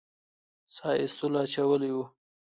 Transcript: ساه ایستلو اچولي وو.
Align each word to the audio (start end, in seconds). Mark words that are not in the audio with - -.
ساه 0.75 0.93
ایستلو 1.01 1.37
اچولي 1.43 1.89
وو. 1.95 2.03